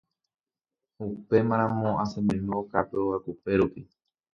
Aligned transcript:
upémaramo 1.05 1.89
asẽmeme 2.03 2.51
okápe 2.61 2.95
ogakupérupi 3.05 3.81